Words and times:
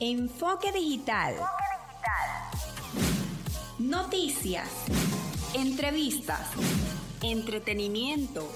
Enfoque 0.00 0.70
digital. 0.70 1.34
Noticias. 3.80 4.68
Entrevistas. 5.56 6.52
Entretenimiento. 7.20 8.48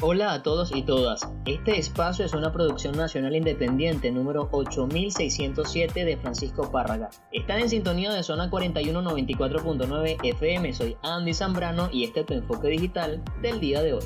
Hola 0.00 0.32
a 0.32 0.42
todos 0.42 0.74
y 0.74 0.82
todas. 0.82 1.28
Este 1.44 1.78
espacio 1.78 2.24
es 2.24 2.32
una 2.32 2.54
producción 2.54 2.96
nacional 2.96 3.36
independiente 3.36 4.10
número 4.10 4.48
8607 4.50 6.06
de 6.06 6.16
Francisco 6.16 6.72
Párraga. 6.72 7.10
Están 7.32 7.60
en 7.60 7.68
sintonía 7.68 8.10
de 8.10 8.22
zona 8.22 8.50
4194.9 8.50 10.16
FM. 10.22 10.72
Soy 10.72 10.96
Andy 11.02 11.34
Zambrano 11.34 11.90
y 11.92 12.04
este 12.04 12.20
es 12.20 12.26
tu 12.26 12.32
enfoque 12.32 12.68
digital 12.68 13.22
del 13.42 13.60
día 13.60 13.82
de 13.82 13.92
hoy. 13.92 14.04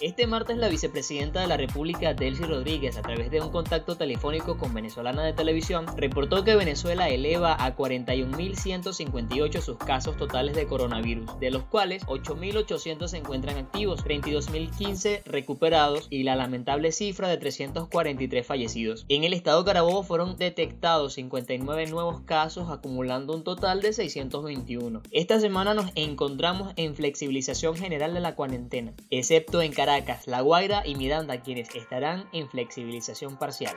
Este 0.00 0.28
martes 0.28 0.56
la 0.58 0.68
vicepresidenta 0.68 1.40
de 1.40 1.48
la 1.48 1.56
República, 1.56 2.14
Delcy 2.14 2.44
Rodríguez, 2.44 2.96
a 2.96 3.02
través 3.02 3.32
de 3.32 3.40
un 3.40 3.50
contacto 3.50 3.96
telefónico 3.96 4.56
con 4.56 4.72
Venezolana 4.72 5.24
de 5.24 5.32
Televisión, 5.32 5.86
reportó 5.96 6.44
que 6.44 6.54
Venezuela 6.54 7.08
eleva 7.08 7.56
a 7.58 7.74
41.158 7.74 9.60
sus 9.60 9.76
casos 9.76 10.16
totales 10.16 10.54
de 10.54 10.68
coronavirus, 10.68 11.40
de 11.40 11.50
los 11.50 11.64
cuales 11.64 12.06
8.800 12.06 13.08
se 13.08 13.16
encuentran 13.16 13.56
activos, 13.56 14.04
32.015 14.04 15.24
recuperados 15.24 16.06
y 16.10 16.22
la 16.22 16.36
lamentable 16.36 16.92
cifra 16.92 17.28
de 17.28 17.38
343 17.38 18.46
fallecidos. 18.46 19.04
En 19.08 19.24
el 19.24 19.32
estado 19.32 19.64
Carabobo 19.64 20.04
fueron 20.04 20.36
detectados 20.36 21.14
59 21.14 21.86
nuevos 21.86 22.20
casos, 22.20 22.70
acumulando 22.70 23.34
un 23.34 23.42
total 23.42 23.82
de 23.82 23.92
621. 23.92 25.02
Esta 25.10 25.40
semana 25.40 25.74
nos 25.74 25.90
encontramos 25.96 26.72
en 26.76 26.94
flexibilización 26.94 27.74
general 27.74 28.14
de 28.14 28.20
la 28.20 28.36
cuarentena, 28.36 28.94
excepto 29.10 29.60
en 29.60 29.72
Caracas 29.72 29.87
Caracas, 29.88 30.26
La 30.26 30.42
Guaira 30.42 30.86
y 30.86 30.96
Miranda 30.96 31.40
quienes 31.40 31.74
estarán 31.74 32.28
en 32.32 32.50
flexibilización 32.50 33.38
parcial. 33.38 33.74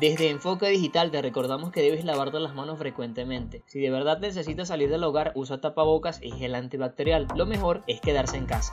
Desde 0.00 0.30
Enfoque 0.30 0.68
Digital 0.68 1.10
te 1.10 1.22
recordamos 1.22 1.70
que 1.70 1.80
debes 1.80 2.04
lavarte 2.04 2.40
las 2.40 2.54
manos 2.54 2.78
frecuentemente. 2.78 3.62
Si 3.66 3.80
de 3.80 3.90
verdad 3.90 4.18
necesitas 4.18 4.68
salir 4.68 4.90
del 4.90 5.04
hogar, 5.04 5.32
usa 5.36 5.60
tapabocas 5.60 6.20
y 6.22 6.32
gel 6.32 6.54
antibacterial. 6.54 7.28
Lo 7.36 7.46
mejor 7.46 7.82
es 7.86 8.00
quedarse 8.00 8.36
en 8.36 8.46
casa. 8.46 8.72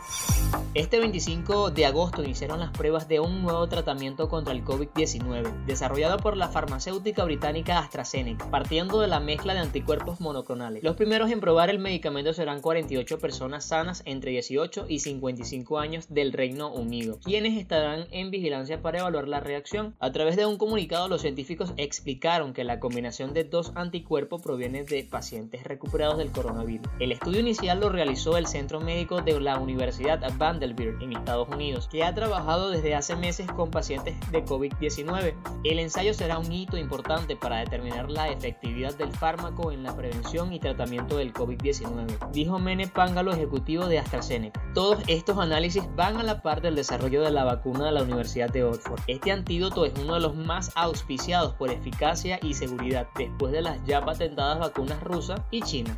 Este 0.74 1.00
25 1.00 1.72
de 1.72 1.86
agosto 1.86 2.24
iniciaron 2.24 2.60
las 2.60 2.72
pruebas 2.72 3.08
de 3.08 3.20
un 3.20 3.42
nuevo 3.42 3.68
tratamiento 3.68 4.30
contra 4.30 4.54
el 4.54 4.64
COVID-19, 4.64 5.66
desarrollado 5.66 6.18
por 6.18 6.38
la 6.38 6.48
farmacéutica 6.48 7.24
británica 7.24 7.80
AstraZeneca, 7.80 8.50
partiendo 8.50 9.02
de 9.02 9.08
la 9.08 9.20
mezcla 9.20 9.54
de 9.54 9.60
anticuerpos 9.60 10.22
monoclonales. 10.22 10.84
Los 10.84 10.96
primeros 10.96 11.30
en 11.32 11.40
probar 11.40 11.70
el 11.70 11.80
medicamento 11.80 12.34
serán 12.34 12.62
48 12.62 13.20
personas 13.20 13.66
sanas 13.66 14.04
entre 14.06 14.32
18 14.32 14.86
y 14.88 15.00
55 15.00 15.80
años 15.80 16.08
del 16.10 16.34
Reino 16.34 16.72
Unido, 16.72 17.20
quienes 17.24 17.58
estarán 17.58 18.08
en 18.12 18.32
vigilancia 18.32 18.82
para 18.82 19.00
evaluar 19.00 19.28
la 19.28 19.40
reacción. 19.40 19.96
A 20.00 20.12
través 20.12 20.36
de 20.36 20.46
un 20.46 20.58
comunicado 20.58 21.09
los 21.10 21.22
científicos 21.22 21.74
explicaron 21.78 22.54
que 22.54 22.64
la 22.64 22.80
combinación 22.80 23.34
de 23.34 23.44
dos 23.44 23.72
anticuerpos 23.76 24.42
proviene 24.42 24.84
de 24.84 25.04
pacientes 25.04 25.64
recuperados 25.64 26.18
del 26.18 26.32
coronavirus. 26.32 26.88
El 27.00 27.12
estudio 27.12 27.40
inicial 27.40 27.80
lo 27.80 27.90
realizó 27.90 28.38
el 28.38 28.48
Centro 28.48 28.80
Médico 28.80 29.22
de 29.22 29.40
la 29.40 29.60
Universidad 29.60 30.22
Vanderbilt 30.38 31.02
en 31.02 31.14
Estados 31.14 31.50
Unidos, 31.50 31.88
que 31.88 32.04
ha 32.04 32.14
trabajado 32.14 32.70
desde 32.70 32.96
hace 32.96 33.16
meses 33.16 33.48
con 33.48 33.72
pacientes 33.72 34.16
de 34.32 34.46
COVID-19. 34.46 35.34
El 35.64 35.80
ensayo 35.80 36.14
será 36.14 36.40
un 36.40 36.52
hito 36.52 36.78
importante 36.78 37.36
para 37.36 37.58
determinar 37.58 38.10
la 38.10 38.30
efectividad 38.30 38.96
del 38.96 39.12
fármaco 39.12 39.72
en 39.72 39.84
la 39.84 39.96
prevención 39.96 40.54
y 40.54 40.60
tratamiento 40.60 41.18
del 41.18 41.34
COVID-19, 41.34 42.32
dijo 42.32 42.60
Mene 42.60 42.88
Pángalo, 42.88 43.34
ejecutivo 43.34 43.88
de 43.88 44.00
AstraZeneca. 44.00 44.62
Todos 44.74 45.00
estos 45.08 45.38
análisis 45.38 45.84
van 45.96 46.18
a 46.18 46.24
la 46.24 46.42
par 46.42 46.62
del 46.62 46.76
desarrollo 46.76 47.22
de 47.22 47.32
la 47.32 47.44
vacuna 47.44 47.86
de 47.86 47.92
la 47.92 48.04
Universidad 48.04 48.50
de 48.50 48.64
Oxford. 48.64 49.00
Este 49.08 49.32
antídoto 49.32 49.86
es 49.86 49.94
uno 50.00 50.16
de 50.16 50.20
los 50.20 50.36
más 50.36 50.72
auspiciados 51.00 51.54
por 51.54 51.72
eficacia 51.72 52.40
y 52.44 52.54
seguridad 52.54 53.08
después 53.16 53.54
de 53.54 53.62
las 53.62 53.84
ya 53.86 54.04
patentadas 54.04 54.60
vacunas 54.60 55.02
rusas 55.02 55.42
y 55.50 55.62
China. 55.62 55.96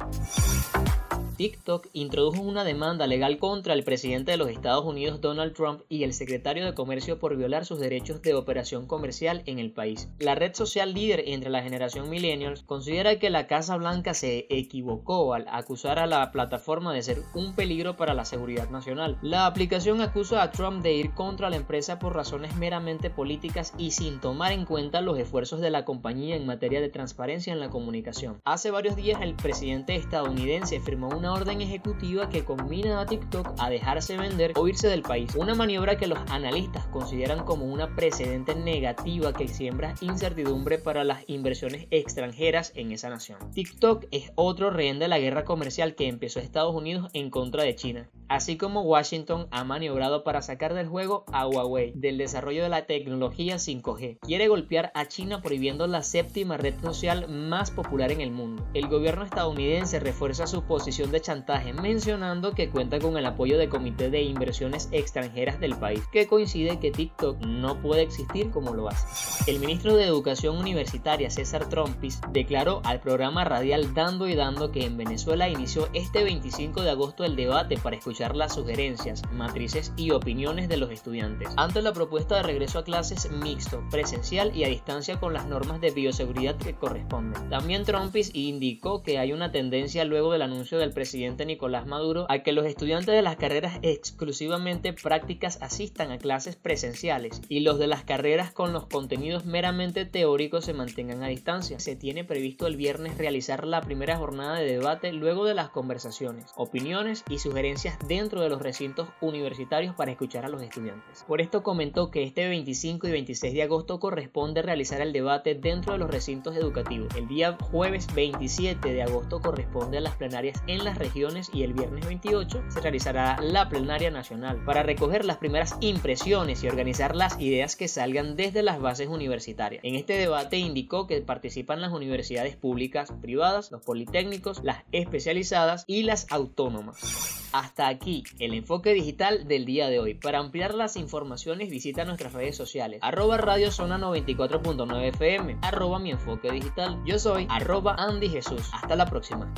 TikTok 1.42 1.88
introdujo 1.94 2.44
una 2.44 2.64
demanda 2.64 3.08
legal 3.08 3.40
contra 3.40 3.74
el 3.74 3.84
presidente 3.84 4.30
de 4.30 4.38
los 4.38 4.48
Estados 4.50 4.86
Unidos 4.86 5.22
Donald 5.22 5.56
Trump 5.56 5.82
y 5.90 6.04
el 6.04 6.14
secretario 6.14 6.64
de 6.64 6.76
Comercio 6.76 7.18
por 7.18 7.36
violar 7.36 7.66
sus 7.66 7.80
derechos 7.80 8.22
de 8.22 8.36
operación 8.36 8.86
comercial 8.86 9.42
en 9.48 9.58
el 9.58 9.72
país. 9.72 10.08
La 10.20 10.36
red 10.36 10.54
social 10.54 10.94
líder 10.94 11.24
entre 11.26 11.50
la 11.50 11.64
generación 11.64 12.12
millennials 12.12 12.62
considera 12.62 13.18
que 13.18 13.32
la 13.32 13.48
Casa 13.48 13.76
Blanca 13.78 14.14
se 14.14 14.46
equivocó 14.52 15.34
al 15.34 15.48
acusar 15.50 15.98
a 15.98 16.06
la 16.06 16.32
plataforma 16.32 16.94
de 16.94 17.02
ser 17.02 17.24
un 17.34 17.56
peligro 17.56 17.98
para 17.98 18.14
la 18.14 18.26
seguridad 18.26 18.70
nacional. 18.70 19.18
La 19.24 19.48
aplicación 19.48 20.00
acusa 20.02 20.44
a 20.44 20.52
Trump 20.52 20.84
de 20.84 20.94
ir 20.94 21.16
contra 21.16 21.50
la 21.50 21.56
empresa 21.56 21.98
por 21.98 22.14
razones 22.14 22.56
meramente 22.56 23.10
políticas 23.10 23.74
y 23.80 23.90
sin 23.90 24.20
tomar 24.20 24.52
en 24.52 24.66
cuenta 24.66 25.02
los 25.02 25.18
esfuerzos 25.18 25.60
de 25.60 25.72
la 25.72 25.86
compañía 25.86 26.36
en 26.36 26.46
materia 26.46 26.82
de 26.82 26.90
transparencia 26.90 27.52
en 27.52 27.60
la 27.60 27.72
comunicación. 27.72 28.40
Hace 28.46 28.70
varios 28.70 28.96
días 28.96 29.24
el 29.24 29.34
presidente 29.34 29.96
estadounidense 29.96 30.80
firmó 30.80 31.10
una 31.10 31.31
orden 31.34 31.62
ejecutiva 31.62 32.30
que 32.30 32.44
combina 32.44 33.02
a 33.02 33.06
TikTok 33.06 33.56
a 33.58 33.70
dejarse 33.70 34.18
vender 34.18 34.54
o 34.56 34.68
irse 34.68 34.88
del 34.88 35.02
país. 35.02 35.36
Una 35.36 35.56
maniobra 35.56 35.98
que 35.98 36.08
los 36.08 36.20
analistas 36.30 36.88
consideran 36.88 37.46
como 37.46 37.66
una 37.66 37.96
precedente 37.96 38.56
negativa 38.56 39.34
que 39.34 39.48
siembra 39.48 39.96
incertidumbre 40.02 40.78
para 40.78 41.04
las 41.04 41.24
inversiones 41.28 41.88
extranjeras 41.92 42.72
en 42.76 42.92
esa 42.92 43.10
nación. 43.10 43.40
TikTok 43.52 44.06
es 44.12 44.32
otro 44.36 44.70
rehén 44.70 45.00
de 45.00 45.08
la 45.08 45.20
guerra 45.20 45.44
comercial 45.44 45.96
que 45.96 46.08
empezó 46.08 46.40
Estados 46.40 46.76
Unidos 46.76 47.10
en 47.14 47.30
contra 47.30 47.64
de 47.64 47.76
China 47.76 48.10
así 48.32 48.56
como 48.56 48.84
Washington 48.84 49.48
ha 49.52 49.66
maniobrado 49.66 50.24
para 50.24 50.42
sacar 50.42 50.74
del 50.74 50.88
juego 50.88 51.26
a 51.34 51.46
Huawei 51.48 51.92
del 51.96 52.18
desarrollo 52.18 52.64
de 52.64 52.70
la 52.70 52.86
tecnología 52.86 53.56
5G. 53.56 54.20
Quiere 54.22 54.48
golpear 54.48 54.90
a 54.96 55.06
China 55.10 55.42
prohibiendo 55.42 55.86
la 55.86 56.02
séptima 56.02 56.56
red 56.56 56.76
social 56.82 57.28
más 57.28 57.72
popular 57.72 58.10
en 58.10 58.22
el 58.22 58.32
mundo. 58.32 58.66
El 58.74 58.88
gobierno 58.88 59.26
estadounidense 59.26 60.00
refuerza 60.00 60.48
su 60.48 60.64
posición 60.64 61.12
de 61.12 61.20
chantaje 61.20 61.74
mencionando 61.74 62.54
que 62.54 62.70
cuenta 62.70 63.00
con 63.00 63.18
el 63.18 63.26
apoyo 63.26 63.58
del 63.58 63.68
Comité 63.68 64.10
de 64.10 64.22
Inversiones 64.22 64.88
Extranjeras 64.94 65.60
del 65.60 65.76
país, 65.76 66.02
que 66.14 66.28
coincide 66.28 66.80
que 66.80 66.92
TikTok 66.92 67.42
no 67.42 67.82
puede 67.82 68.04
existir 68.04 68.50
como 68.50 68.74
lo 68.74 68.88
hace. 68.88 69.52
El 69.52 69.60
ministro 69.60 69.98
de 69.98 70.06
Educación 70.06 70.58
Universitaria 70.58 71.30
César 71.30 71.68
Trompis 71.68 72.22
declaró 72.32 72.82
al 72.86 73.02
programa 73.02 73.44
radial 73.44 73.94
Dando 73.94 74.30
y 74.30 74.36
Dando 74.36 74.72
que 74.72 74.86
en 74.86 74.96
Venezuela 74.96 75.50
inició 75.50 75.90
este 75.92 76.24
25 76.24 76.82
de 76.84 76.92
agosto 76.92 77.26
el 77.26 77.36
debate 77.36 77.78
para 77.78 77.98
las 78.30 78.54
sugerencias, 78.56 79.24
matrices 79.34 79.92
y 79.98 80.12
opiniones 80.12 80.70
de 80.70 80.78
los 80.78 80.92
estudiantes 80.92 81.50
ante 81.58 81.82
la 81.82 81.94
propuesta 81.94 82.36
de 82.36 82.44
regreso 82.44 82.80
a 82.80 82.84
clases 82.84 83.30
mixto, 83.32 83.84
presencial 83.90 84.56
y 84.56 84.64
a 84.64 84.70
distancia 84.70 85.20
con 85.20 85.34
las 85.34 85.48
normas 85.48 85.82
de 85.82 85.92
bioseguridad 85.92 86.56
que 86.56 86.76
corresponden. 86.76 87.50
También 87.50 87.84
Trumpis 87.84 88.32
indicó 88.34 89.02
que 89.02 89.18
hay 89.18 89.34
una 89.34 89.52
tendencia 89.52 90.06
luego 90.06 90.32
del 90.32 90.44
anuncio 90.44 90.78
del 90.78 90.94
presidente 90.94 91.46
Nicolás 91.46 91.88
Maduro 91.88 92.26
a 92.30 92.44
que 92.44 92.52
los 92.52 92.66
estudiantes 92.66 93.16
de 93.16 93.22
las 93.22 93.36
carreras 93.36 93.80
exclusivamente 93.82 94.94
prácticas 94.94 95.62
asistan 95.62 96.12
a 96.12 96.18
clases 96.18 96.56
presenciales 96.56 97.42
y 97.50 97.62
los 97.62 97.80
de 97.80 97.88
las 97.88 98.04
carreras 98.04 98.52
con 98.52 98.74
los 98.74 98.86
contenidos 98.86 99.46
meramente 99.46 100.06
teóricos 100.06 100.66
se 100.66 100.74
mantengan 100.74 101.24
a 101.24 101.28
distancia. 101.28 101.80
Se 101.80 101.96
tiene 101.96 102.24
previsto 102.24 102.68
el 102.68 102.78
viernes 102.78 103.18
realizar 103.18 103.66
la 103.66 103.82
primera 103.82 104.18
jornada 104.18 104.60
de 104.60 104.66
debate 104.66 105.12
luego 105.12 105.46
de 105.46 105.54
las 105.54 105.70
conversaciones, 105.70 106.52
opiniones 106.56 107.24
y 107.30 107.40
sugerencias 107.40 107.98
dentro 108.12 108.42
de 108.42 108.50
los 108.50 108.62
recintos 108.62 109.08
universitarios 109.22 109.96
para 109.96 110.12
escuchar 110.12 110.44
a 110.44 110.50
los 110.50 110.62
estudiantes. 110.62 111.24
Por 111.26 111.40
esto 111.40 111.64
comentó 111.64 112.12
que 112.12 112.24
este 112.24 112.46
25 112.50 113.08
y 113.08 113.12
26 113.12 113.54
de 113.54 113.64
agosto 113.64 114.02
corresponde 114.02 114.62
realizar 114.62 115.00
el 115.00 115.14
debate 115.14 115.56
dentro 115.56 115.94
de 115.94 116.00
los 116.00 116.12
recintos 116.12 116.58
educativos. 116.58 117.16
El 117.16 117.30
día 117.30 117.58
jueves 117.72 118.14
27 118.14 118.92
de 118.92 119.04
agosto 119.04 119.40
corresponde 119.40 120.00
a 120.00 120.02
las 120.02 120.18
plenarias 120.18 120.62
en 120.68 120.84
las 120.84 120.98
regiones 120.98 121.50
y 121.54 121.64
el 121.64 121.72
viernes 121.72 122.06
28 122.06 122.66
se 122.68 122.82
realizará 122.82 123.38
la 123.42 123.70
plenaria 123.70 124.12
nacional 124.12 124.62
para 124.66 124.84
recoger 124.84 125.24
las 125.24 125.38
primeras 125.38 125.78
impresiones 125.80 126.66
y 126.66 126.68
organizar 126.68 127.16
las 127.16 127.40
ideas 127.40 127.78
que 127.78 127.88
salgan 127.88 128.36
desde 128.36 128.62
las 128.62 128.82
bases 128.82 129.08
universitarias. 129.08 129.86
En 129.86 129.96
este 129.96 130.18
debate 130.18 130.58
indicó 130.58 131.08
que 131.08 131.22
participan 131.22 131.80
las 131.80 131.94
universidades 131.94 132.58
públicas, 132.58 133.14
privadas, 133.22 133.72
los 133.72 133.82
politécnicos, 133.84 134.62
las 134.66 134.84
especializadas 134.92 135.86
y 135.88 136.04
las 136.04 136.30
autónomas. 136.30 137.41
Hasta 137.52 137.88
aquí 137.88 138.24
el 138.40 138.54
enfoque 138.54 138.94
digital 138.94 139.48
del 139.48 139.66
día 139.66 139.90
de 139.90 140.00
hoy. 140.00 140.14
Para 140.14 140.40
ampliar 140.40 140.74
las 140.74 140.96
informaciones 140.96 141.70
visita 141.70 142.06
nuestras 142.06 142.34
redes 142.34 142.56
sociales. 142.56 143.00
Arroba 143.02 143.38
Radio 143.38 143.72
Zona 143.72 143.98
94.9 143.98 145.08
FM. 145.10 145.58
Arroba 145.62 146.00
mi 146.00 146.12
enfoque 146.12 146.52
digital. 146.52 147.02
Yo 147.06 147.20
soy 147.20 147.48
arroba 147.50 147.96
Andy 147.98 148.30
Jesús. 148.30 148.70
Hasta 148.74 148.96
la 148.96 149.06
próxima. 149.06 149.54